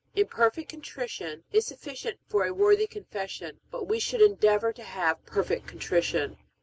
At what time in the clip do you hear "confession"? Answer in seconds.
2.87-3.59